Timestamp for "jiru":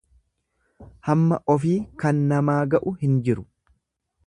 3.29-3.47